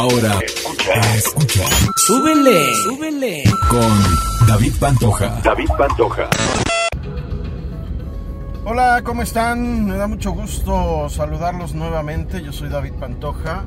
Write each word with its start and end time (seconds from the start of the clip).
Ahora 0.00 0.38
escucha, 0.46 1.14
escucha. 1.14 1.64
Súbele, 2.06 2.74
súbele. 2.84 3.44
Con 3.68 4.48
David 4.48 4.72
Pantoja. 4.80 5.38
David 5.44 5.68
Pantoja. 5.76 6.30
Hola, 8.64 9.02
¿cómo 9.04 9.20
están? 9.20 9.84
Me 9.84 9.98
da 9.98 10.06
mucho 10.06 10.30
gusto 10.30 11.10
saludarlos 11.10 11.74
nuevamente. 11.74 12.42
Yo 12.42 12.50
soy 12.50 12.70
David 12.70 12.94
Pantoja 12.94 13.66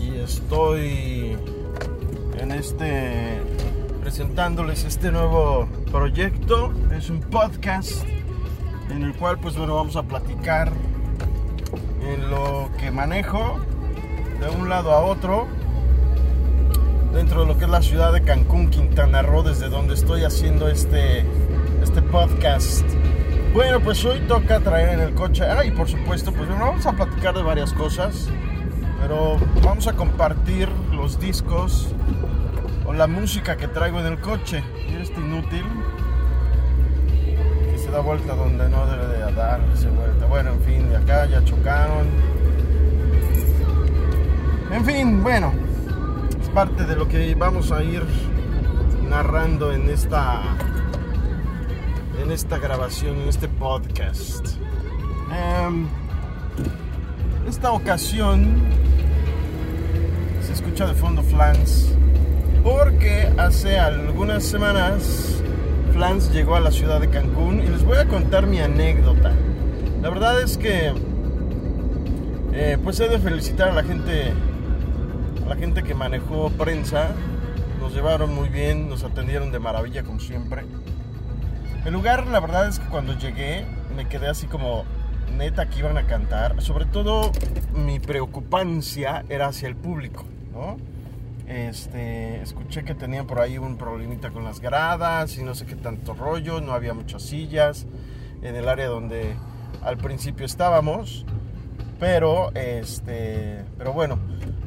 y 0.00 0.18
estoy 0.18 1.38
en 2.40 2.50
este 2.50 3.40
presentándoles 4.00 4.82
este 4.82 5.12
nuevo 5.12 5.68
proyecto. 5.92 6.72
Es 6.92 7.08
un 7.08 7.20
podcast 7.20 8.02
en 8.90 9.04
el 9.04 9.14
cual 9.14 9.38
pues 9.38 9.56
bueno 9.56 9.76
vamos 9.76 9.94
a 9.94 10.02
platicar 10.02 10.72
en 12.02 12.30
lo 12.30 12.68
que 12.80 12.90
manejo 12.90 13.60
de 14.40 14.48
un 14.48 14.68
lado 14.68 14.92
a 14.92 15.00
otro 15.00 15.46
dentro 17.12 17.40
de 17.40 17.46
lo 17.46 17.58
que 17.58 17.64
es 17.64 17.70
la 17.70 17.82
ciudad 17.82 18.12
de 18.12 18.22
Cancún, 18.22 18.68
Quintana 18.68 19.22
Roo, 19.22 19.42
desde 19.42 19.68
donde 19.68 19.94
estoy 19.94 20.24
haciendo 20.24 20.68
este, 20.68 21.24
este 21.82 22.02
podcast. 22.02 22.84
Bueno, 23.54 23.80
pues 23.80 24.04
hoy 24.04 24.20
toca 24.28 24.60
traer 24.60 24.90
en 24.90 25.00
el 25.00 25.14
coche, 25.14 25.44
ah, 25.44 25.64
y 25.64 25.70
por 25.70 25.88
supuesto, 25.88 26.30
pues 26.32 26.48
bueno, 26.48 26.66
vamos 26.66 26.84
a 26.84 26.92
platicar 26.92 27.34
de 27.34 27.42
varias 27.42 27.72
cosas, 27.72 28.28
pero 29.00 29.38
vamos 29.62 29.86
a 29.86 29.94
compartir 29.94 30.68
los 30.92 31.18
discos 31.18 31.88
o 32.84 32.92
la 32.92 33.06
música 33.06 33.56
que 33.56 33.68
traigo 33.68 33.98
en 34.00 34.06
el 34.06 34.20
coche. 34.20 34.62
Y 34.90 35.00
este 35.00 35.20
inútil 35.20 35.64
que 37.72 37.78
se 37.78 37.90
da 37.90 38.00
vuelta 38.00 38.34
donde 38.34 38.68
no 38.68 38.86
debe 38.86 39.06
de 39.06 39.16
vuelta. 39.90 40.26
Bueno, 40.26 40.50
en 40.50 40.60
fin, 40.60 40.88
de 40.90 40.96
acá 40.96 41.26
ya 41.26 41.44
chocaron. 41.44 42.06
En 44.76 44.84
fin, 44.84 45.22
bueno, 45.22 45.54
es 46.38 46.50
parte 46.50 46.84
de 46.84 46.96
lo 46.96 47.08
que 47.08 47.34
vamos 47.34 47.72
a 47.72 47.82
ir 47.82 48.04
narrando 49.08 49.72
en 49.72 49.88
esta 49.88 50.42
en 52.22 52.30
esta 52.30 52.58
grabación, 52.58 53.22
en 53.22 53.28
este 53.30 53.48
podcast. 53.48 54.48
Em, 55.32 55.86
esta 57.48 57.72
ocasión 57.72 58.54
se 60.42 60.52
escucha 60.52 60.86
de 60.86 60.92
fondo 60.92 61.22
Flans 61.22 61.94
porque 62.62 63.32
hace 63.38 63.78
algunas 63.78 64.44
semanas 64.44 65.42
Flans 65.94 66.30
llegó 66.34 66.54
a 66.54 66.60
la 66.60 66.70
ciudad 66.70 67.00
de 67.00 67.08
Cancún 67.08 67.60
y 67.60 67.66
les 67.66 67.82
voy 67.82 67.96
a 67.96 68.06
contar 68.08 68.46
mi 68.46 68.60
anécdota. 68.60 69.32
La 70.02 70.10
verdad 70.10 70.42
es 70.42 70.58
que 70.58 70.92
eh, 72.52 72.76
pues 72.84 73.00
he 73.00 73.08
de 73.08 73.18
felicitar 73.18 73.70
a 73.70 73.72
la 73.72 73.82
gente 73.82 74.34
la 75.46 75.56
gente 75.56 75.82
que 75.82 75.94
manejó 75.94 76.50
prensa. 76.50 77.10
Nos 77.80 77.94
llevaron 77.94 78.34
muy 78.34 78.48
bien, 78.48 78.88
nos 78.88 79.04
atendieron 79.04 79.52
de 79.52 79.58
maravilla 79.58 80.02
como 80.02 80.18
siempre. 80.18 80.64
El 81.84 81.92
lugar, 81.92 82.26
la 82.26 82.40
verdad 82.40 82.68
es 82.68 82.78
que 82.80 82.86
cuando 82.88 83.16
llegué 83.16 83.64
me 83.94 84.08
quedé 84.08 84.28
así 84.28 84.46
como 84.46 84.84
neta 85.36 85.68
que 85.68 85.80
iban 85.80 85.98
a 85.98 86.06
cantar. 86.06 86.60
Sobre 86.62 86.84
todo 86.86 87.30
mi 87.74 88.00
preocupancia 88.00 89.24
era 89.28 89.46
hacia 89.48 89.68
el 89.68 89.76
público, 89.76 90.24
¿no? 90.52 90.76
Este, 91.46 92.42
escuché 92.42 92.84
que 92.84 92.94
tenían 92.94 93.26
por 93.26 93.40
ahí 93.40 93.56
un 93.56 93.76
problemita 93.76 94.30
con 94.30 94.42
las 94.42 94.60
gradas 94.60 95.38
y 95.38 95.44
no 95.44 95.54
sé 95.54 95.64
qué 95.64 95.76
tanto 95.76 96.14
rollo, 96.14 96.60
no 96.60 96.72
había 96.72 96.92
muchas 96.92 97.22
sillas 97.22 97.86
en 98.42 98.56
el 98.56 98.68
área 98.68 98.88
donde 98.88 99.36
al 99.82 99.96
principio 99.96 100.44
estábamos, 100.44 101.24
pero 102.00 102.52
este, 102.54 103.64
pero 103.78 103.92
bueno, 103.92 104.18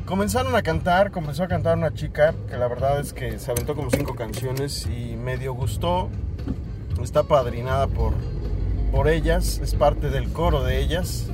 comenzaron 0.10 0.56
a 0.56 0.64
cantar, 0.64 1.12
comenzó 1.12 1.44
a 1.44 1.48
cantar 1.48 1.78
una 1.78 1.94
chica 1.94 2.34
que 2.50 2.58
la 2.58 2.68
verdad 2.68 3.00
es 3.00 3.14
que 3.14 3.38
se 3.38 3.52
aventó 3.52 3.76
como 3.76 3.92
cinco 3.92 4.16
canciones 4.16 4.88
y 4.88 5.16
medio 5.16 5.54
gustó. 5.54 6.10
Está 7.00 7.22
padrinada 7.22 7.86
por, 7.86 8.14
por 8.92 9.08
ellas, 9.08 9.60
es 9.64 9.76
parte 9.76 10.10
del 10.10 10.34
coro 10.34 10.64
de 10.64 10.80
ellas. 10.80 11.28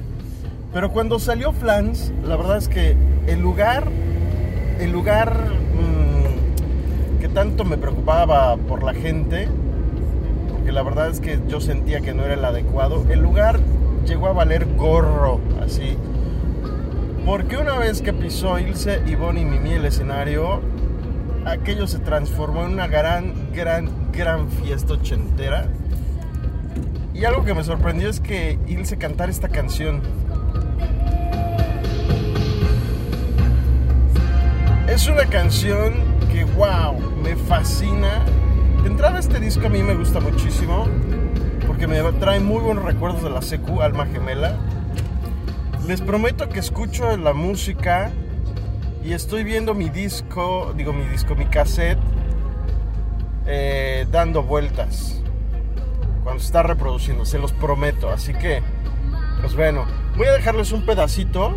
Pero 0.73 0.91
cuando 0.91 1.19
salió 1.19 1.53
Flans, 1.53 2.11
la 2.25 2.35
verdad 2.35 2.57
es 2.57 2.67
que 2.67 2.97
el 3.27 3.39
lugar, 3.39 3.87
el 4.81 4.91
lugar 4.91 5.33
mmm, 5.73 7.21
que 7.21 7.29
tanto 7.29 7.63
me 7.63 7.77
preocupaba 7.77 8.57
por 8.57 8.83
la 8.83 8.93
gente, 8.93 9.47
porque 10.51 10.73
la 10.73 10.83
verdad 10.83 11.07
es 11.07 11.21
que 11.21 11.39
yo 11.47 11.61
sentía 11.61 12.01
que 12.01 12.13
no 12.13 12.25
era 12.25 12.33
el 12.33 12.43
adecuado, 12.43 13.05
el 13.09 13.21
lugar 13.21 13.57
llegó 14.05 14.27
a 14.27 14.33
valer 14.33 14.67
gorro, 14.75 15.39
así 15.63 15.97
porque 17.25 17.57
una 17.57 17.79
vez 17.79 18.01
que 18.01 18.13
pisó 18.13 18.59
Ilse, 18.59 19.01
Ivonne 19.07 19.41
y 19.41 19.45
Mimi 19.45 19.73
el 19.73 19.85
escenario, 19.85 20.61
aquello 21.45 21.87
se 21.87 21.97
transformó 21.99 22.65
en 22.65 22.73
una 22.73 22.87
gran, 22.87 23.51
gran, 23.51 24.11
gran 24.11 24.47
fiesta 24.49 24.93
ochentera. 24.93 25.67
Y 27.15 27.25
algo 27.25 27.43
que 27.43 27.55
me 27.55 27.63
sorprendió 27.63 28.09
es 28.09 28.19
que 28.19 28.59
Ilse 28.67 28.97
cantara 28.97 29.31
esta 29.31 29.49
canción. 29.49 30.01
Es 34.87 35.07
una 35.07 35.25
canción 35.25 35.93
que, 36.31 36.43
wow, 36.43 36.99
me 37.23 37.35
fascina. 37.35 38.23
De 38.83 38.89
entrada 38.89 39.17
este 39.17 39.39
disco 39.39 39.65
a 39.65 39.69
mí 39.69 39.81
me 39.81 39.95
gusta 39.95 40.19
muchísimo 40.19 40.87
porque 41.65 41.87
me 41.87 41.99
trae 42.19 42.39
muy 42.39 42.61
buenos 42.61 42.85
recuerdos 42.85 43.23
de 43.23 43.31
la 43.31 43.41
secu, 43.41 43.81
Alma 43.81 44.05
Gemela. 44.05 44.59
Les 45.87 46.01
prometo 46.01 46.49
que 46.49 46.57
escucho 46.57 47.15
la 47.15 47.33
música 47.33 48.11
y 49.03 49.13
estoy 49.13 49.43
viendo 49.43 49.75
mi 49.75 49.89
disco, 49.89 50.73
digo 50.75 50.93
mi 50.93 51.05
disco, 51.05 51.35
mi 51.35 51.45
cassette, 51.45 51.99
eh, 53.45 54.07
dando 54.11 54.41
vueltas 54.41 55.21
cuando 56.23 56.41
está 56.41 56.63
reproduciendo, 56.63 57.23
se 57.23 57.37
los 57.37 57.53
prometo. 57.53 58.09
Así 58.09 58.33
que, 58.33 58.63
pues 59.41 59.55
bueno, 59.55 59.85
voy 60.17 60.25
a 60.25 60.31
dejarles 60.31 60.71
un 60.71 60.87
pedacito 60.87 61.55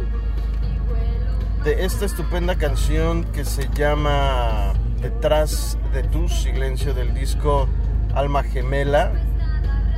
de 1.65 1.87
esta 1.87 2.05
estupenda 2.05 2.57
canción 2.57 3.25
que 3.33 3.47
se 3.47 3.71
llama 3.71 4.75
Detrás 5.01 5.79
de 5.95 6.03
tu 6.03 6.29
silencio 6.29 6.93
del 6.93 7.15
disco 7.15 7.67
Alma 8.15 8.43
Gemela, 8.43 9.11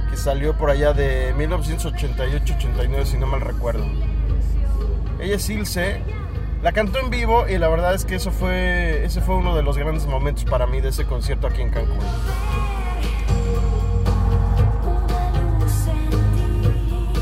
que 0.09 0.17
salió 0.17 0.57
por 0.57 0.71
allá 0.71 0.93
de 0.93 1.35
1988-89, 1.35 3.05
si 3.07 3.17
no 3.19 3.27
mal 3.27 3.41
recuerdo. 3.41 3.85
Ella 5.21 5.37
es 5.37 5.51
Ilse. 5.51 6.03
La 6.63 6.73
cantó 6.73 6.99
en 6.99 7.11
vivo 7.11 7.47
y 7.49 7.59
la 7.59 7.69
verdad 7.69 7.95
es 7.95 8.05
que 8.05 8.17
eso 8.17 8.31
fue, 8.31 9.05
ese 9.05 9.21
fue 9.21 9.35
uno 9.37 9.57
de 9.57 9.63
los 9.63 9.79
grandes 9.79 10.07
momentos 10.07 10.45
para 10.45 10.67
mí 10.67 10.81
de 10.81 10.91
ese 10.91 11.05
concierto 11.05 11.47
aquí 11.47 11.63
en 11.63 11.71
Cancún. 11.71 11.99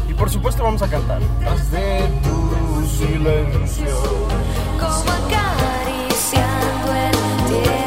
Y 0.09 0.14
por 0.14 0.28
supuesto 0.31 0.64
vamos 0.64 0.82
a 0.82 0.88
cantar. 0.88 1.20
Tras 1.41 1.70
de 1.70 2.03
tu 2.22 2.86
silencio. 2.86 3.86
Como 4.78 5.12
acariciando 5.12 6.94
el 6.94 7.62
tiempo. 7.62 7.78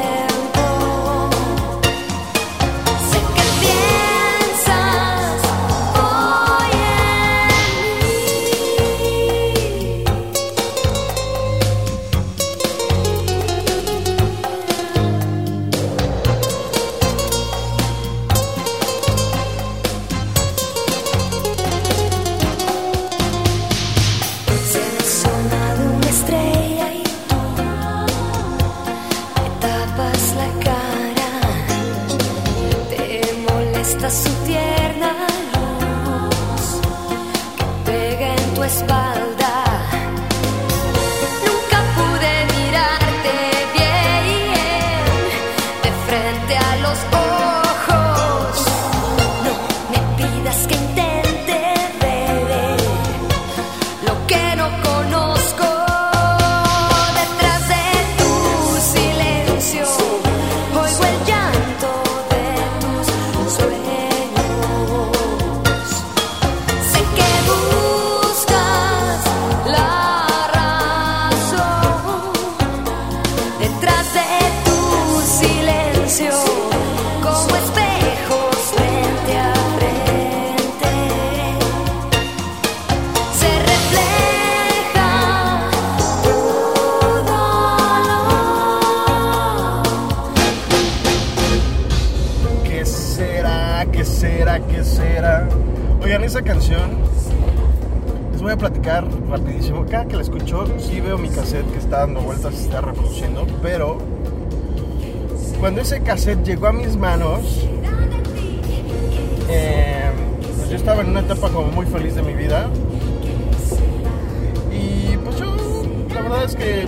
Esa 96.31 96.43
canción, 96.43 96.91
les 98.31 98.41
voy 98.41 98.53
a 98.53 98.57
platicar 98.57 99.05
rapidísimo. 99.27 99.85
Cada 99.85 100.05
que 100.05 100.15
la 100.15 100.21
escucho, 100.21 100.65
sí 100.79 101.01
veo 101.01 101.17
mi 101.17 101.27
cassette 101.27 101.69
que 101.73 101.79
está 101.79 101.99
dando 101.99 102.21
vueltas, 102.21 102.55
se 102.55 102.61
está 102.63 102.79
reproduciendo, 102.79 103.45
pero 103.61 103.97
cuando 105.59 105.81
ese 105.81 105.99
cassette 105.99 106.41
llegó 106.45 106.67
a 106.67 106.71
mis 106.71 106.95
manos, 106.95 107.67
eh, 109.49 110.09
pues 110.55 110.69
yo 110.69 110.77
estaba 110.77 111.01
en 111.01 111.09
una 111.09 111.19
etapa 111.19 111.49
como 111.49 111.67
muy 111.67 111.85
feliz 111.85 112.15
de 112.15 112.21
mi 112.21 112.33
vida. 112.33 112.69
Y 114.71 115.17
pues 115.17 115.37
yo, 115.37 115.53
la 116.15 116.21
verdad 116.21 116.43
es 116.45 116.55
que 116.55 116.85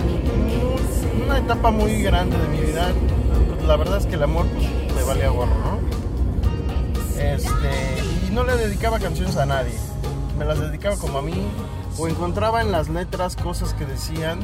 una 1.22 1.36
etapa 1.36 1.70
muy 1.70 2.02
grande 2.02 2.38
de 2.38 2.48
mi 2.48 2.60
vida, 2.62 2.92
pues, 3.50 3.68
la 3.68 3.76
verdad 3.76 3.98
es 3.98 4.06
que 4.06 4.14
el 4.14 4.22
amor 4.22 4.46
pues, 4.46 4.96
me 4.96 5.02
valía 5.02 5.28
gorro, 5.28 5.54
¿no? 5.54 5.73
Este, 7.34 8.28
y 8.28 8.30
no 8.30 8.44
le 8.44 8.56
dedicaba 8.56 9.00
canciones 9.00 9.36
a 9.36 9.44
nadie, 9.44 9.74
me 10.38 10.44
las 10.44 10.60
dedicaba 10.60 10.96
como 10.96 11.18
a 11.18 11.22
mí, 11.22 11.34
o 11.98 12.06
encontraba 12.06 12.62
en 12.62 12.70
las 12.70 12.88
letras 12.88 13.34
cosas 13.34 13.74
que 13.74 13.84
decían 13.84 14.38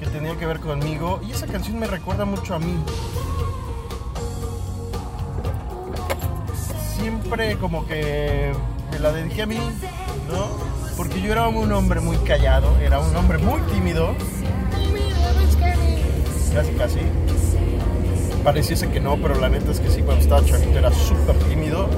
que 0.00 0.06
tenían 0.06 0.36
que 0.36 0.46
ver 0.46 0.58
conmigo, 0.58 1.20
y 1.26 1.30
esa 1.30 1.46
canción 1.46 1.78
me 1.78 1.86
recuerda 1.86 2.24
mucho 2.24 2.54
a 2.54 2.58
mí. 2.58 2.76
Siempre 6.96 7.56
como 7.58 7.86
que 7.86 8.52
me 8.90 8.98
la 8.98 9.12
dediqué 9.12 9.42
a 9.42 9.46
mí, 9.46 9.58
¿no? 10.28 10.48
Porque 10.96 11.20
yo 11.20 11.30
era 11.30 11.46
un 11.48 11.70
hombre 11.72 12.00
muy 12.00 12.16
callado, 12.18 12.76
era 12.78 12.98
un 12.98 13.14
hombre 13.14 13.38
muy 13.38 13.60
tímido. 13.72 14.14
Casi, 16.54 16.72
casi. 16.72 17.00
Pareciese 18.44 18.90
que 18.90 19.00
no, 19.00 19.16
pero 19.16 19.40
la 19.40 19.48
neta 19.48 19.70
es 19.70 19.80
que 19.80 19.88
sí, 19.88 20.02
cuando 20.02 20.22
estaba 20.22 20.44
chavito 20.44 20.78
era 20.78 20.90
súper 20.90 21.34
tímido. 21.48 21.88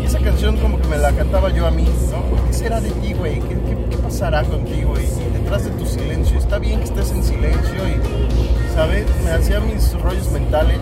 Y 0.00 0.06
esa 0.06 0.20
canción 0.20 0.56
como 0.58 0.80
que 0.80 0.86
me 0.86 0.98
la 0.98 1.10
cantaba 1.10 1.50
yo 1.50 1.66
a 1.66 1.72
mí, 1.72 1.82
¿no? 2.12 2.46
¿Qué 2.46 2.52
será 2.52 2.80
de 2.80 2.90
ti, 2.92 3.12
güey? 3.12 3.40
¿Qué, 3.40 3.96
pasará 4.00 4.44
contigo? 4.44 4.94
Y, 4.96 5.36
detrás 5.36 5.64
de 5.64 5.70
tu 5.72 5.84
silencio, 5.84 6.38
está 6.38 6.58
bien 6.60 6.78
que 6.78 6.84
estés 6.84 7.10
en 7.10 7.24
silencio 7.24 7.88
y, 7.88 8.72
¿sabes? 8.72 9.04
Me 9.24 9.32
hacía 9.32 9.58
mis 9.58 10.00
rollos 10.00 10.30
mentales. 10.30 10.78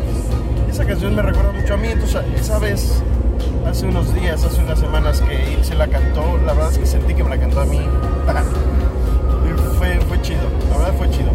Esa 0.70 0.84
canción 0.84 1.16
me 1.16 1.22
recuerda 1.22 1.52
mucho 1.52 1.72
a 1.72 1.76
mí, 1.78 1.88
entonces 1.88 2.20
esa 2.38 2.58
vez, 2.58 3.02
hace 3.66 3.86
unos 3.86 4.14
días, 4.14 4.44
hace 4.44 4.60
unas 4.60 4.78
semanas 4.78 5.22
que 5.22 5.52
Ilse 5.52 5.74
la 5.74 5.88
cantó, 5.88 6.36
la 6.44 6.52
verdad 6.52 6.70
es 6.70 6.78
que 6.78 6.86
sentí 6.86 7.14
que 7.14 7.24
me 7.24 7.30
la 7.30 7.38
cantó 7.38 7.60
a 7.60 7.64
mí. 7.64 7.80
Fue, 9.78 10.00
fue 10.08 10.20
chido, 10.22 10.40
la 10.70 10.78
verdad 10.78 10.94
fue 10.96 11.10
chido. 11.10 11.30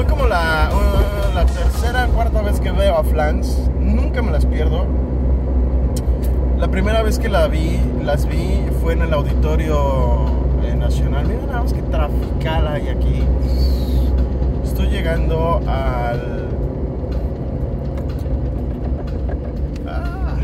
Fue 0.00 0.08
como 0.08 0.26
la, 0.26 0.70
uh, 0.72 1.34
la 1.34 1.44
tercera, 1.44 2.06
cuarta 2.06 2.40
vez 2.40 2.58
que 2.58 2.70
veo 2.72 2.96
a 2.96 3.04
Flans, 3.04 3.68
nunca 3.78 4.22
me 4.22 4.30
las 4.30 4.46
pierdo. 4.46 4.86
La 6.58 6.68
primera 6.68 7.02
vez 7.02 7.18
que 7.18 7.28
la 7.28 7.48
vi, 7.48 7.78
las 8.02 8.24
vi 8.24 8.64
fue 8.80 8.94
en 8.94 9.02
el 9.02 9.12
Auditorio 9.12 10.24
eh, 10.64 10.74
Nacional. 10.74 11.26
Mira 11.26 11.42
nada 11.42 11.62
más 11.64 11.74
que 11.74 11.82
trafical 11.82 12.68
hay 12.68 12.88
aquí. 12.88 13.24
Estoy 14.64 14.86
llegando 14.86 15.60
al... 15.66 16.48
Ah, 19.86 20.38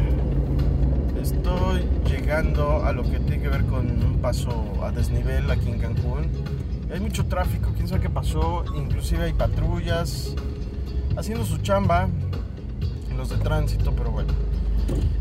llegando 2.10 2.84
a 2.84 2.92
lo 2.92 3.04
que 3.04 3.20
tiene 3.20 3.40
que 3.40 3.48
ver 3.48 3.64
con 3.64 3.86
un 3.86 4.18
paso 4.20 4.50
a 4.82 4.90
desnivel 4.90 5.50
aquí 5.50 5.70
en 5.70 5.78
Cancún. 5.78 6.45
Hay 6.92 7.00
mucho 7.00 7.26
tráfico, 7.26 7.72
quién 7.74 7.88
sabe 7.88 8.00
qué 8.00 8.10
pasó. 8.10 8.64
Inclusive 8.76 9.24
hay 9.24 9.32
patrullas 9.32 10.34
haciendo 11.16 11.44
su 11.44 11.58
chamba 11.58 12.08
los 13.16 13.30
de 13.30 13.36
tránsito, 13.36 13.92
pero 13.92 14.10
bueno. 14.10 14.32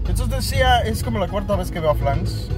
Entonces 0.07 0.29
decía, 0.29 0.79
es 0.81 1.03
como 1.03 1.19
la 1.19 1.27
cuarta 1.27 1.55
vez 1.55 1.71
que 1.71 1.79
veo 1.79 1.91
a 1.91 1.95
Flans. 1.95 2.49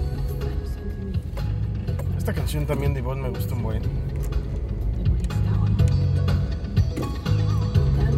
Esta 2.18 2.34
canción 2.34 2.66
también 2.66 2.94
de 2.94 3.00
Ivonne 3.00 3.22
me 3.22 3.30
gusta 3.30 3.54
un 3.54 3.64
buen. 3.64 3.84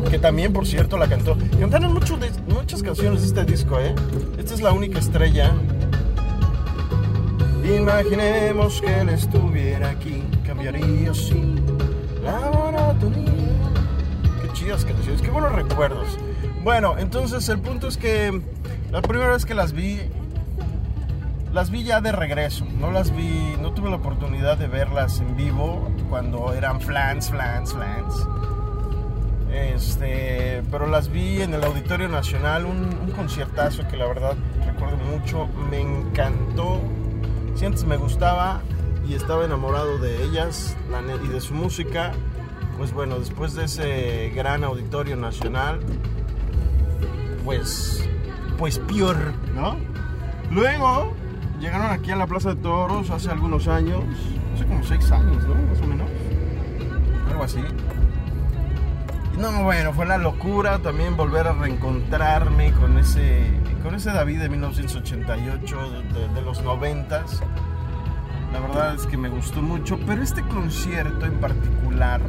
Que 0.10 0.18
también, 0.18 0.52
por 0.52 0.66
cierto, 0.66 0.98
la 0.98 1.08
cantó. 1.08 1.38
Cantaron 1.60 1.94
mucho 1.94 2.18
muchas 2.48 2.82
canciones 2.82 3.22
de 3.22 3.28
este 3.28 3.46
disco, 3.46 3.80
¿eh? 3.80 3.94
Esta 4.40 4.56
es 4.56 4.62
la 4.62 4.72
única 4.72 4.98
estrella. 4.98 5.54
Imaginemos 7.64 8.82
que 8.82 9.02
él 9.02 9.10
estuviera 9.10 9.92
aquí, 9.92 10.24
cambiaría 10.60 11.14
sí. 11.14 11.56
Qué 14.42 14.54
chidas 14.54 14.84
canciones, 14.84 15.22
qué 15.22 15.30
buenos 15.30 15.54
recuerdos. 15.54 16.18
Bueno, 16.64 16.98
entonces 16.98 17.48
el 17.48 17.60
punto 17.60 17.88
es 17.88 17.96
que 17.96 18.42
la 18.92 19.02
primera 19.02 19.32
vez 19.32 19.46
que 19.46 19.54
las 19.54 19.72
vi, 19.72 20.02
las 21.54 21.70
vi 21.70 21.84
ya 21.84 22.02
de 22.02 22.12
regreso. 22.12 22.66
No 22.78 22.92
las 22.92 23.16
vi, 23.16 23.56
no 23.62 23.72
tuve 23.72 23.90
la 23.90 23.96
oportunidad 23.96 24.58
de 24.58 24.68
verlas 24.68 25.22
en 25.22 25.38
vivo 25.38 25.90
cuando 26.10 26.54
eran 26.54 26.82
flans, 26.82 27.30
flans, 27.30 27.74
flans. 27.74 28.28
Este, 29.54 30.62
pero 30.70 30.88
las 30.88 31.10
vi 31.10 31.42
en 31.42 31.54
el 31.54 31.64
Auditorio 31.64 32.10
Nacional, 32.10 32.66
un, 32.66 32.98
un 33.02 33.12
conciertazo 33.12 33.88
que 33.88 33.96
la 33.96 34.08
verdad 34.08 34.36
recuerdo 34.66 34.98
mucho, 34.98 35.48
me 35.72 35.80
encantó. 35.80 36.82
Si 37.56 37.66
antes 37.66 37.86
me 37.86 37.96
gustaba 37.96 38.62
y 39.10 39.16
estaba 39.16 39.44
enamorado 39.46 39.98
de 39.98 40.24
ellas 40.24 40.78
y 41.24 41.28
de 41.28 41.42
su 41.42 41.54
música, 41.56 42.12
pues 42.78 42.94
bueno, 42.94 43.18
después 43.20 43.56
de 43.56 43.66
ese 43.66 44.32
gran 44.36 44.64
Auditorio 44.64 45.16
Nacional, 45.16 45.80
pues, 47.44 48.08
pues 48.58 48.80
peor, 48.80 49.18
¿no? 49.56 49.78
Luego 50.52 51.14
llegaron 51.60 51.90
aquí 51.92 52.12
a 52.12 52.16
la 52.16 52.28
Plaza 52.28 52.50
de 52.54 52.62
Toros 52.62 53.10
hace 53.10 53.30
algunos 53.32 53.68
años, 53.68 54.04
hace 54.56 54.66
como 54.66 54.84
seis 54.84 55.12
años, 55.12 55.44
¿no? 55.46 55.56
Más 55.56 55.82
o 55.82 55.88
menos, 55.88 56.10
algo 57.30 57.44
así. 57.44 57.60
No, 59.38 59.64
bueno, 59.64 59.94
fue 59.94 60.06
la 60.06 60.18
locura 60.18 60.80
también 60.80 61.16
volver 61.16 61.48
a 61.48 61.54
reencontrarme 61.54 62.74
con 62.74 62.98
ese, 62.98 63.48
con 63.82 63.96
ese 63.96 64.12
David 64.12 64.40
de 64.42 64.50
1988, 64.50 65.78
de, 66.14 66.28
de- 66.36 66.42
los 66.42 66.62
90 66.62 67.24
La 68.54 68.60
verdad 68.60 68.96
es 68.96 69.06
que 69.06 69.18
me 69.18 69.30
gustó 69.30 69.62
mucho, 69.62 70.00
pero 70.06 70.22
este 70.22 70.42
concierto 70.44 71.26
en 71.26 71.40
particular, 71.40 72.22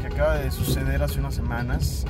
que 0.00 0.06
acaba 0.06 0.36
de 0.36 0.50
suceder 0.50 1.02
hace 1.02 1.20
unas 1.20 1.34
semanas, 1.34 2.06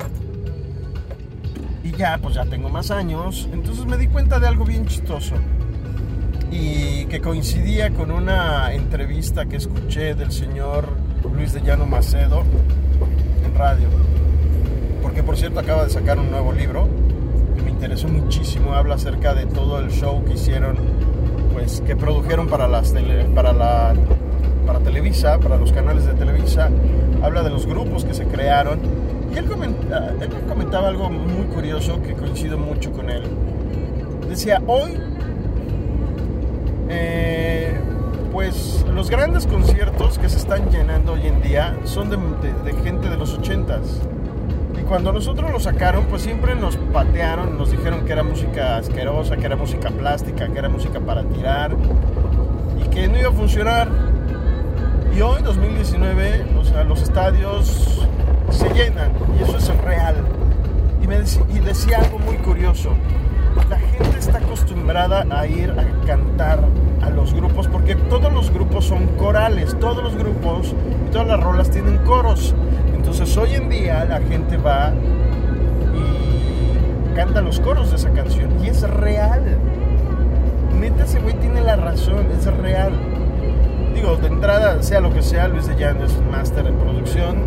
y 1.83 1.91
ya, 1.91 2.17
pues 2.21 2.35
ya 2.35 2.45
tengo 2.45 2.69
más 2.69 2.91
años, 2.91 3.47
entonces 3.53 3.85
me 3.85 3.97
di 3.97 4.07
cuenta 4.07 4.39
de 4.39 4.47
algo 4.47 4.65
bien 4.65 4.85
chistoso. 4.85 5.35
Y 6.51 7.05
que 7.05 7.21
coincidía 7.21 7.91
con 7.91 8.11
una 8.11 8.73
entrevista 8.73 9.45
que 9.45 9.57
escuché 9.57 10.13
del 10.13 10.31
señor 10.31 10.89
Luis 11.33 11.53
de 11.53 11.61
Llano 11.61 11.85
Macedo 11.85 12.43
en 13.45 13.55
radio. 13.55 13.87
Porque 15.01 15.23
por 15.23 15.37
cierto 15.37 15.59
acaba 15.59 15.83
de 15.83 15.89
sacar 15.89 16.19
un 16.19 16.31
nuevo 16.31 16.51
libro 16.51 16.89
que 17.55 17.61
me 17.61 17.71
interesó 17.71 18.07
muchísimo. 18.07 18.73
Habla 18.73 18.95
acerca 18.95 19.33
de 19.33 19.45
todo 19.45 19.79
el 19.79 19.89
show 19.91 20.23
que 20.25 20.33
hicieron, 20.33 20.77
pues 21.57 21.81
que 21.81 21.95
produjeron 21.95 22.47
para 22.47 22.67
las 22.67 22.93
tele- 22.93 23.25
para 23.33 23.51
la 23.51 23.93
para 24.67 24.77
Televisa, 24.79 25.39
para 25.39 25.57
los 25.57 25.71
canales 25.71 26.05
de 26.05 26.13
Televisa. 26.13 26.69
Habla 27.23 27.41
de 27.41 27.49
los 27.49 27.65
grupos 27.65 28.05
que 28.05 28.13
se 28.13 28.25
crearon. 28.25 28.79
Y 29.33 29.37
él, 29.39 29.45
comenta- 29.45 30.13
él 30.21 30.29
me 30.29 30.41
comentaba 30.47 30.89
algo 30.89 31.09
muy 31.09 31.45
curioso 31.47 31.99
que 32.03 32.13
coincido 32.13 32.59
mucho 32.59 32.91
con 32.91 33.09
él. 33.09 33.23
Decía, 34.29 34.61
hoy 34.67 34.91
eh, 36.89 37.75
pues 38.31 38.85
los 38.93 39.09
grandes 39.09 39.47
conciertos 39.47 40.19
que 40.19 40.29
se 40.29 40.37
están 40.37 40.69
llenando 40.69 41.13
hoy 41.13 41.25
en 41.25 41.41
día 41.41 41.75
son 41.85 42.09
de, 42.11 42.17
de- 42.17 42.71
de 42.71 42.83
gente 42.83 43.09
de 43.09 43.17
los 43.17 43.35
80s. 43.39 43.81
Cuando 44.87 45.11
nosotros 45.11 45.51
lo 45.51 45.59
sacaron, 45.59 46.05
pues 46.05 46.21
siempre 46.21 46.55
nos 46.55 46.77
patearon, 46.77 47.57
nos 47.57 47.71
dijeron 47.71 48.05
que 48.05 48.13
era 48.13 48.23
música 48.23 48.77
asquerosa, 48.77 49.35
que 49.35 49.45
era 49.45 49.57
música 49.57 49.89
plástica, 49.89 50.47
que 50.47 50.57
era 50.57 50.69
música 50.69 51.01
para 51.01 51.23
tirar 51.23 51.75
y 52.81 52.87
que 52.87 53.09
no 53.09 53.19
iba 53.19 53.27
a 53.27 53.33
funcionar. 53.33 53.89
Y 55.13 55.19
hoy, 55.19 55.41
2019, 55.41 56.45
o 56.57 56.63
sea, 56.63 56.85
los 56.85 57.01
estadios 57.01 58.07
se 58.49 58.69
llenan 58.69 59.11
y 59.37 59.43
eso 59.43 59.57
es 59.57 59.77
real. 59.81 60.15
Y, 61.03 61.07
me 61.07 61.17
y 61.17 61.59
decía 61.59 61.97
algo 61.97 62.19
muy 62.19 62.37
curioso. 62.37 62.91
La 63.69 63.79
gente 63.79 64.19
está 64.19 64.37
acostumbrada 64.37 65.25
a 65.29 65.47
ir 65.47 65.69
a 65.71 66.05
cantar 66.05 66.59
a 67.01 67.09
los 67.09 67.33
grupos 67.33 67.67
porque 67.67 67.95
todos 67.95 68.31
los 68.31 68.51
grupos 68.51 68.85
son 68.85 69.07
corales, 69.17 69.77
todos 69.79 70.01
los 70.01 70.15
grupos 70.15 70.73
y 71.05 71.11
todas 71.11 71.27
las 71.27 71.43
rolas 71.43 71.69
tienen 71.69 71.97
coros. 71.99 72.55
Entonces 73.09 73.37
hoy 73.37 73.53
en 73.53 73.69
día 73.69 74.03
la 74.03 74.19
gente 74.19 74.57
va 74.57 74.91
y 75.95 77.15
canta 77.15 77.41
los 77.41 77.57
coros 77.61 77.89
de 77.89 77.95
esa 77.95 78.09
canción 78.11 78.61
y 78.61 78.67
es 78.67 78.81
real. 78.81 79.43
Neta, 80.77 81.05
ese 81.05 81.21
güey 81.21 81.33
tiene 81.35 81.61
la 81.61 81.77
razón, 81.77 82.27
es 82.37 82.45
real. 82.57 82.91
Digo, 83.95 84.17
de 84.17 84.27
entrada, 84.27 84.83
sea 84.83 84.99
lo 84.99 85.13
que 85.13 85.21
sea, 85.21 85.47
Luis 85.47 85.67
de 85.67 85.77
Llano 85.77 86.03
es 86.03 86.17
un 86.17 86.29
máster 86.29 86.67
en 86.67 86.75
producción, 86.75 87.37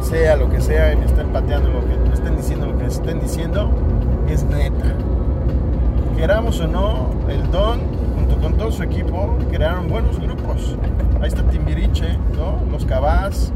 sea 0.00 0.34
lo 0.36 0.48
que 0.48 0.62
sea, 0.62 0.96
me 0.96 1.04
estén 1.04 1.28
pateando 1.28 1.68
lo 1.68 1.84
que 1.84 2.14
estén 2.14 2.34
diciendo 2.34 2.66
lo 2.66 2.78
que 2.78 2.86
estén 2.86 3.20
diciendo, 3.20 3.70
es 4.30 4.44
neta. 4.44 4.94
queramos 6.16 6.58
o 6.60 6.66
no, 6.66 7.10
el 7.28 7.50
Don, 7.50 7.80
junto 8.14 8.36
con 8.40 8.54
todo 8.54 8.72
su 8.72 8.82
equipo, 8.82 9.36
crearon 9.50 9.88
buenos 9.88 10.18
grupos. 10.18 10.74
Ahí 11.20 11.28
está 11.28 11.42
Timbiriche, 11.42 12.16
¿no? 12.34 12.58
Los 12.72 12.86
Cabás, 12.86 13.52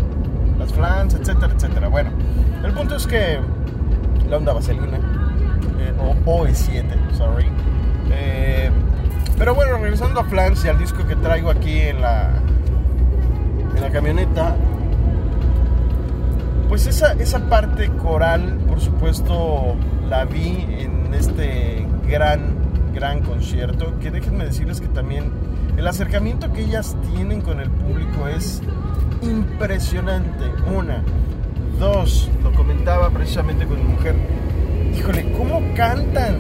las 0.59 0.73
Flans, 0.73 1.15
etcétera, 1.15 1.53
etcétera. 1.55 1.89
Bueno, 1.89 2.11
el 2.65 2.73
punto 2.73 2.97
es 2.97 3.07
que 3.07 3.39
la 4.29 4.37
onda 4.37 4.53
vaselina, 4.53 4.99
eh, 5.79 5.93
o 5.99 6.45
OE7, 6.45 6.85
sorry. 7.17 7.47
Eh, 8.11 8.71
pero 9.39 9.55
bueno, 9.55 9.79
regresando 9.79 10.21
a 10.21 10.25
Flans 10.25 10.65
y 10.65 10.69
al 10.69 10.79
disco 10.79 11.07
que 11.07 11.17
traigo 11.17 11.51
aquí 11.51 11.79
en 11.79 12.01
la, 12.01 12.31
en 13.75 13.81
la 13.81 13.91
camioneta, 13.91 14.57
pues 16.69 16.87
esa, 16.87 17.13
esa 17.15 17.39
parte 17.49 17.89
coral, 17.91 18.59
por 18.69 18.81
supuesto, 18.81 19.77
la 20.09 20.25
vi 20.25 20.67
en 20.81 21.15
este 21.15 21.87
gran, 22.07 22.57
gran 22.93 23.23
concierto. 23.23 23.99
Que 24.01 24.11
déjenme 24.11 24.45
decirles 24.45 24.81
que 24.81 24.89
también 24.89 25.31
el 25.77 25.87
acercamiento 25.87 26.53
que 26.53 26.63
ellas 26.63 26.97
tienen 27.15 27.41
con 27.41 27.61
el 27.61 27.71
público 27.71 28.29
es 28.29 28.61
impresionante. 29.23 30.45
Una, 30.75 31.03
dos, 31.79 32.31
lo 32.43 32.53
comentaba 32.53 33.11
precisamente 33.11 33.67
con 33.67 33.79
mi 33.79 33.95
mujer. 33.95 34.15
Híjole, 34.97 35.33
¿cómo 35.33 35.63
cantan? 35.75 36.37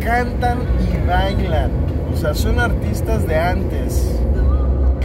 Cantan 0.00 0.58
y 0.80 1.06
bailan. 1.08 1.70
O 2.12 2.16
sea, 2.16 2.34
son 2.34 2.60
artistas 2.60 3.26
de 3.26 3.36
antes 3.36 4.16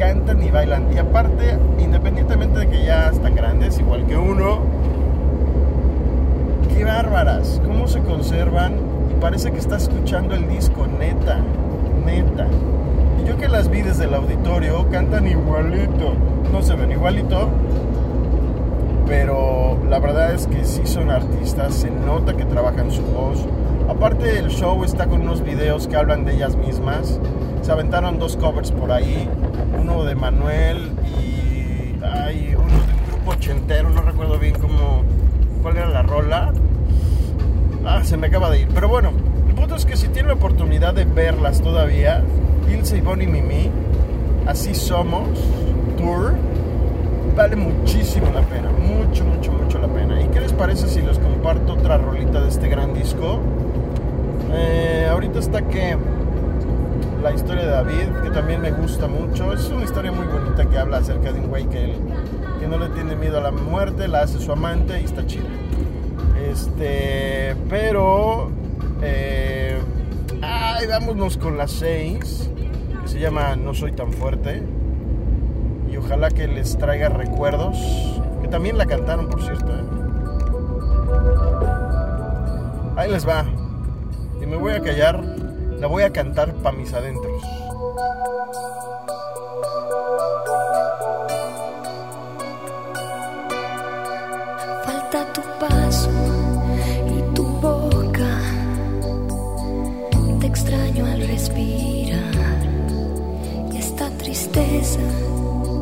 cantan 0.02 0.42
y 0.42 0.50
bailan. 0.50 0.92
Y 0.92 0.98
aparte, 0.98 1.58
independientemente 1.78 2.60
de 2.62 2.68
que 2.70 2.86
ya 2.86 3.10
están 3.10 3.36
grandes, 3.36 3.80
igual 3.80 4.08
que 4.08 4.18
uno, 4.18 4.62
qué 6.74 6.84
bárbaras, 6.84 7.62
cómo 7.64 7.88
se 7.88 8.00
conservan. 8.00 8.74
Y 9.12 9.22
parece 9.22 9.52
que 9.52 9.60
está 9.60 9.78
escuchando 9.78 10.34
el 10.34 10.50
disco, 10.50 10.88
neta, 10.88 11.38
neta. 12.04 12.48
Yo 13.32 13.38
que 13.38 13.48
las 13.48 13.70
vi 13.70 13.82
desde 13.82 14.14
auditorio, 14.14 14.90
cantan 14.90 15.26
igualito. 15.26 16.16
No 16.52 16.62
se 16.62 16.76
ven 16.76 16.92
igualito, 16.92 17.48
pero 19.08 19.80
la 19.90 20.00
verdad 20.00 20.34
es 20.34 20.48
que 20.48 20.66
sí 20.66 20.82
son 20.84 21.10
artistas, 21.10 21.76
se 21.76 21.90
nota 21.90 22.36
que 22.36 22.44
trabajan 22.44 22.92
su 22.92 23.02
voz. 23.04 23.46
Aparte 23.88 24.38
el 24.38 24.50
show 24.50 24.84
está 24.84 25.06
con 25.06 25.22
unos 25.22 25.46
videos 25.46 25.88
que 25.88 25.96
hablan 25.96 26.26
de 26.26 26.34
ellas 26.34 26.58
mismas. 26.58 27.22
Se 27.62 27.72
aventaron 27.72 28.20
dos 28.20 28.36
covers 28.36 28.70
por 28.74 28.92
ahí, 28.92 29.30
uno 29.80 30.04
de 30.04 30.16
Manuel 30.16 30.92
y 31.18 32.04
hay 32.04 32.54
uno 32.56 32.68
de 32.68 32.74
un 32.74 33.12
grupo 33.12 33.32
ochentero, 33.32 33.92
no 33.92 34.02
recuerdo 34.02 34.40
bien 34.40 34.56
cómo 34.60 35.04
cuál 35.62 35.78
era 35.78 35.88
la 35.88 36.02
rola. 36.02 36.52
Ah, 37.86 38.04
se 38.04 38.18
me 38.18 38.28
acaba 38.28 38.50
de 38.50 38.64
ir. 38.64 38.68
Pero 38.76 38.90
bueno, 38.90 39.14
el 39.48 39.56
punto 39.56 39.78
es 39.78 39.86
que 39.86 39.96
si 39.96 40.10
tienen 40.10 40.28
la 40.28 40.34
oportunidad 40.34 40.94
de 40.94 41.06
verlas 41.06 41.62
todavía, 41.62 42.26
Ilse, 42.72 42.98
Ivonne 42.98 43.24
y 43.24 43.28
Mimi, 43.28 43.70
así 44.48 44.74
somos, 44.74 45.28
tour, 45.98 46.34
vale 47.36 47.56
muchísimo 47.56 48.28
la 48.34 48.42
pena, 48.42 48.70
mucho, 48.72 49.26
mucho, 49.26 49.52
mucho 49.52 49.80
la 49.80 49.88
pena. 49.88 50.22
¿Y 50.22 50.28
qué 50.30 50.42
les 50.42 50.54
parece 50.54 50.88
si 50.88 51.02
les 51.02 51.20
comparto 51.20 51.74
otra 51.74 51.98
rolita 51.98 52.42
de 52.42 52.50
este 52.50 52.68
gran 52.68 52.94
disco? 52.94 53.40
Eh, 54.54 55.08
ahorita 55.10 55.40
está 55.40 55.62
que 55.62 55.98
la 57.22 57.34
historia 57.34 57.64
de 57.64 57.70
David, 57.70 58.08
que 58.24 58.30
también 58.32 58.62
me 58.62 58.72
gusta 58.72 59.08
mucho. 59.08 59.54
Es 59.54 59.70
una 59.70 59.84
historia 59.84 60.12
muy 60.12 60.26
bonita 60.26 60.68
que 60.68 60.78
habla 60.78 60.98
acerca 60.98 61.32
de 61.32 61.40
un 61.40 61.48
güey 61.48 61.66
que, 61.66 61.96
que 62.60 62.68
no 62.68 62.78
le 62.78 62.90
tiene 62.90 63.16
miedo 63.16 63.38
a 63.38 63.42
la 63.42 63.52
muerte, 63.52 64.08
la 64.08 64.22
hace 64.22 64.40
su 64.40 64.52
amante 64.52 65.00
y 65.00 65.06
está 65.06 65.26
chido. 65.28 65.46
Este, 66.50 67.56
pero, 67.70 68.50
eh, 69.02 69.78
ay, 70.42 70.88
vámonos 70.88 71.38
con 71.38 71.58
las 71.58 71.72
seis, 71.72 72.50
que 72.51 72.51
se 73.12 73.20
llama 73.20 73.58
No 73.58 73.74
Soy 73.74 73.92
Tan 73.92 74.14
Fuerte. 74.14 74.64
Y 75.92 75.98
ojalá 75.98 76.30
que 76.30 76.48
les 76.48 76.78
traiga 76.78 77.10
recuerdos, 77.10 77.78
que 78.42 78.48
también 78.48 78.78
la 78.78 78.86
cantaron, 78.86 79.28
por 79.28 79.42
cierto. 79.44 79.70
¿eh? 79.70 79.84
Ahí 82.96 83.12
les 83.12 83.28
va. 83.28 83.44
Y 84.42 84.46
me 84.46 84.56
voy 84.56 84.72
a 84.72 84.80
callar, 84.80 85.22
la 85.78 85.88
voy 85.88 86.04
a 86.04 86.14
cantar 86.14 86.54
para 86.54 86.78
mis 86.78 86.94
adentros. 86.94 87.44
Falta 94.86 95.34
tu 95.34 95.41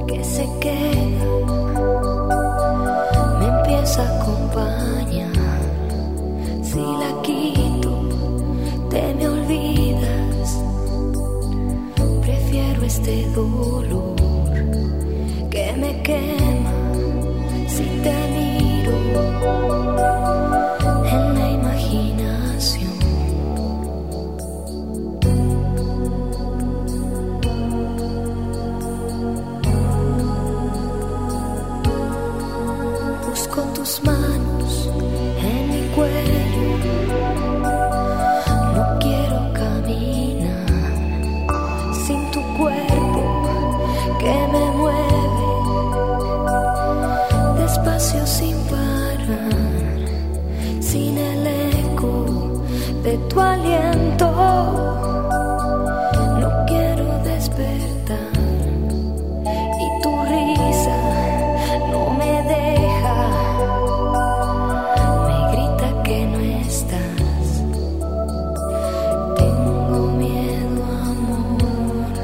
que 0.07 0.23
se 0.23 0.47
queda 0.59 1.08
tu 53.27 53.39
aliento. 53.41 54.27
No 56.41 56.65
quiero 56.67 57.05
despertar 57.23 58.17
y 59.85 60.01
tu 60.01 60.11
risa 60.25 60.97
no 61.91 62.09
me 62.19 62.33
deja, 62.53 63.15
me 65.27 65.37
grita 65.51 66.03
que 66.03 66.25
no 66.25 66.39
estás. 66.39 67.47
Tengo 69.37 69.99
miedo, 70.23 70.83
amor. 71.11 72.15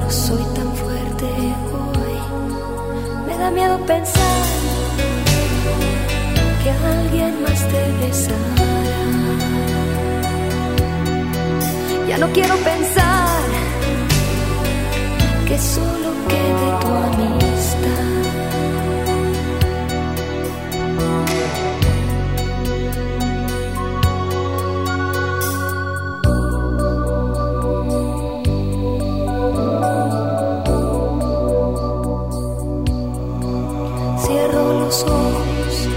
No 0.00 0.10
soy 0.10 0.44
tan 0.56 0.70
fuerte 0.72 1.26
hoy. 1.74 2.16
Me 3.26 3.36
da 3.38 3.50
miedo 3.50 3.78
pensar 3.86 4.31
no 12.22 12.32
quiero 12.32 12.54
pensar 12.58 13.42
que 15.48 15.58
solo 15.58 16.10
quede 16.30 16.68
tu 16.82 16.88
amistad. 17.08 18.22
Cierro 34.24 34.64
los 34.80 35.02
ojos 35.02 35.88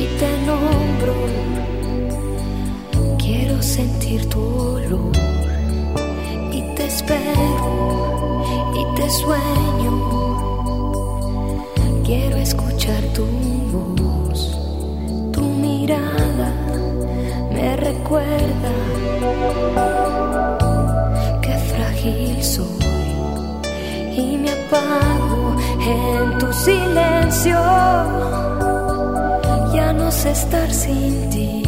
y 0.00 0.06
te 0.20 0.30
nombro. 0.46 1.14
Quiero 3.18 3.60
sentir 3.60 4.28
tu 4.28 4.40
olor 4.40 5.35
y 7.14 8.96
te 8.96 9.10
sueño. 9.10 9.92
Quiero 12.04 12.36
escuchar 12.36 13.02
tu 13.14 13.24
voz, 13.72 14.56
tu 15.32 15.42
mirada 15.42 16.52
me 17.52 17.76
recuerda 17.76 18.72
que 21.42 21.52
frágil 21.70 22.42
soy 22.42 22.66
y 24.16 24.36
me 24.38 24.50
apago 24.50 25.56
en 25.80 26.38
tu 26.38 26.52
silencio. 26.52 27.56
Ya 29.74 29.92
no 29.92 30.10
sé 30.10 30.30
estar 30.30 30.70
sin 30.70 31.30
ti. 31.30 31.65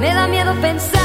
Me 0.00 0.12
da 0.12 0.26
miedo 0.26 0.52
pensar 0.60 1.00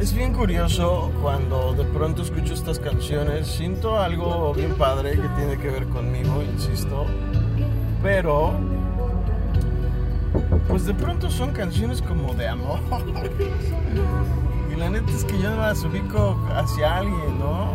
Es 0.00 0.14
bien 0.14 0.32
curioso 0.32 1.12
cuando 1.20 1.74
de 1.74 1.84
pronto 1.84 2.22
escucho 2.22 2.54
estas 2.54 2.78
canciones, 2.78 3.48
siento 3.48 3.98
algo 3.98 4.54
bien 4.54 4.72
padre 4.74 5.12
que 5.12 5.28
tiene 5.36 5.58
que 5.58 5.68
ver 5.68 5.86
conmigo, 5.88 6.42
insisto, 6.42 7.04
pero 8.02 8.54
pues 10.68 10.86
de 10.86 10.94
pronto 10.94 11.30
son 11.30 11.52
canciones 11.52 12.00
como 12.00 12.32
de 12.34 12.48
amor. 12.48 12.80
Y 14.72 14.78
la 14.78 14.90
neta 14.90 15.10
es 15.10 15.24
que 15.24 15.38
yo 15.38 15.50
no 15.50 15.56
las 15.58 15.82
ubico 15.84 16.38
hacia 16.54 16.96
alguien, 16.98 17.38
¿no? 17.38 17.72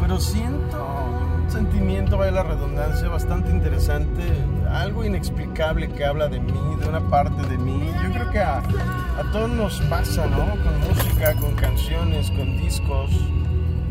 Pero 0.00 0.18
siento 0.18 1.13
sentimiento, 1.54 2.18
vaya 2.18 2.32
la 2.32 2.42
redundancia, 2.42 3.08
bastante 3.08 3.50
interesante, 3.50 4.24
algo 4.72 5.04
inexplicable 5.04 5.88
que 5.88 6.04
habla 6.04 6.28
de 6.28 6.40
mí, 6.40 6.52
de 6.80 6.88
una 6.88 7.00
parte 7.08 7.46
de 7.48 7.56
mí. 7.58 7.92
Yo 8.02 8.12
creo 8.12 8.30
que 8.32 8.40
a, 8.40 8.58
a 8.58 9.32
todos 9.32 9.50
nos 9.50 9.80
pasa, 9.82 10.26
¿no? 10.26 10.50
Con 10.62 10.80
música, 10.88 11.32
con 11.34 11.54
canciones, 11.54 12.28
con 12.32 12.56
discos, 12.56 13.10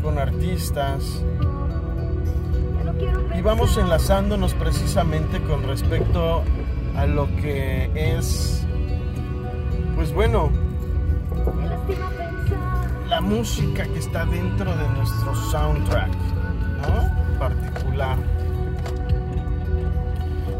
con 0.02 0.18
artistas. 0.18 1.24
Y 3.34 3.40
vamos 3.40 3.78
enlazándonos 3.78 4.52
precisamente 4.52 5.40
con 5.40 5.62
respecto 5.62 6.42
a 6.96 7.06
lo 7.06 7.26
que 7.36 7.90
es, 7.94 8.62
pues 9.96 10.12
bueno, 10.12 10.50
la 13.08 13.22
música 13.22 13.84
que 13.84 13.98
está 13.98 14.26
dentro 14.26 14.70
de 14.76 14.88
nuestro 14.90 15.34
soundtrack, 15.34 16.10
¿no? 16.82 17.13
Particular. 17.48 18.16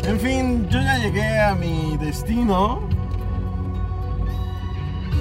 En 0.06 0.20
fin, 0.20 0.68
yo 0.68 0.80
ya 0.80 0.98
llegué 0.98 1.40
a 1.40 1.54
mi 1.54 1.96
destino 1.96 2.86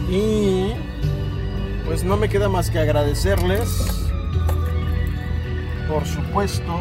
y 0.09 0.73
pues 1.85 2.03
no 2.03 2.17
me 2.17 2.27
queda 2.27 2.49
más 2.49 2.69
que 2.69 2.79
agradecerles, 2.79 4.09
por 5.87 6.05
supuesto, 6.05 6.73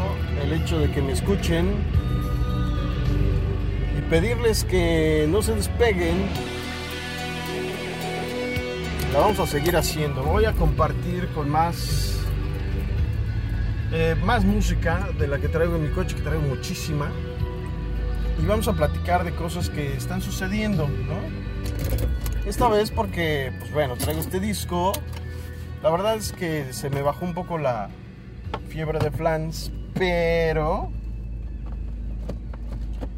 el 0.42 0.52
hecho 0.52 0.80
de 0.80 0.90
que 0.90 1.00
me 1.00 1.12
escuchen 1.12 1.76
y 3.96 4.00
pedirles 4.10 4.64
que 4.64 5.28
no 5.30 5.42
se 5.42 5.54
despeguen 5.54 6.28
la 9.12 9.20
vamos 9.20 9.38
a 9.40 9.46
seguir 9.46 9.76
haciendo. 9.76 10.22
Voy 10.22 10.46
a 10.46 10.52
compartir 10.52 11.28
con 11.34 11.50
más 11.50 12.21
eh, 13.92 14.16
más 14.24 14.44
música 14.44 15.08
de 15.18 15.28
la 15.28 15.38
que 15.38 15.48
traigo 15.48 15.76
en 15.76 15.82
mi 15.82 15.90
coche, 15.90 16.16
que 16.16 16.22
traigo 16.22 16.42
muchísima. 16.42 17.10
Y 18.42 18.46
vamos 18.46 18.66
a 18.68 18.72
platicar 18.72 19.24
de 19.24 19.32
cosas 19.34 19.68
que 19.68 19.94
están 19.94 20.20
sucediendo, 20.22 20.88
¿no? 20.88 22.48
Esta 22.48 22.68
vez 22.68 22.90
porque, 22.90 23.52
pues 23.58 23.72
bueno, 23.72 23.96
traigo 23.96 24.20
este 24.20 24.40
disco. 24.40 24.92
La 25.82 25.90
verdad 25.90 26.16
es 26.16 26.32
que 26.32 26.72
se 26.72 26.90
me 26.90 27.02
bajó 27.02 27.24
un 27.24 27.34
poco 27.34 27.58
la 27.58 27.90
fiebre 28.68 28.98
de 28.98 29.10
flans, 29.10 29.70
pero 29.94 30.90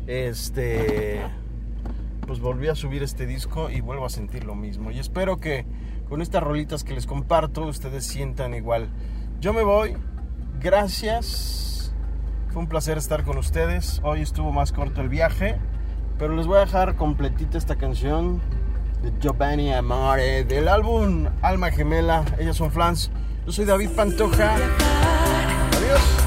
este 0.07 1.23
pues 2.27 2.41
volví 2.41 2.69
a 2.69 2.75
subir 2.75 3.03
este 3.03 3.27
disco 3.27 3.71
y 3.71 3.81
vuelvo 3.81 4.07
a 4.07 4.11
sentir 4.11 4.45
lo 4.45 4.55
mismo. 4.55 4.91
Y 4.91 4.99
espero 4.99 5.39
que 5.41 5.67
con 6.09 6.23
estas 6.23 6.43
rolitas 6.43 6.85
que 6.85 6.95
les 6.95 7.07
comparto 7.07 7.67
ustedes 7.67 8.05
sientan 8.07 8.55
igual. 8.55 8.89
Yo 9.41 9.53
me 9.53 9.63
voy. 9.63 9.97
Gracias. 10.65 11.93
Fue 12.51 12.63
un 12.63 12.69
placer 12.69 12.97
estar 12.97 13.23
con 13.23 13.37
ustedes. 13.37 14.01
Hoy 14.03 14.23
estuvo 14.23 14.51
más 14.51 14.73
corto 14.73 15.03
el 15.03 15.11
viaje. 15.11 15.61
Pero 16.19 16.35
les 16.35 16.47
voy 16.47 16.57
a 16.57 16.61
dejar 16.61 16.97
completita 16.97 17.59
esta 17.59 17.77
canción 17.77 18.41
de 19.03 19.13
Giovanni 19.21 19.75
Amore 19.75 20.45
del 20.45 20.69
álbum 20.69 21.27
Alma 21.43 21.71
Gemela. 21.71 22.25
Ellas 22.39 22.57
son 22.57 22.73
flans. 22.73 23.11
Yo 23.45 23.53
soy 23.53 23.67
David 23.67 23.91
Pantoja. 23.91 24.55
Adiós. 25.77 26.24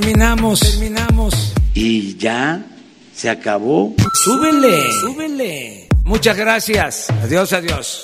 Terminamos, 0.00 0.60
terminamos. 0.60 1.54
Y 1.72 2.16
ya 2.16 2.62
se 3.14 3.30
acabó. 3.30 3.94
Súbele, 4.12 4.92
súbele. 5.00 5.88
Muchas 6.04 6.36
gracias. 6.36 7.06
Adiós, 7.22 7.52
adiós. 7.54 8.02